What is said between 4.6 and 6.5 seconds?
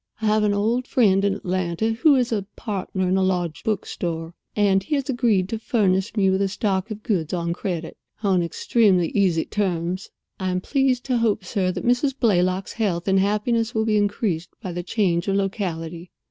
he has agreed to furnish me with a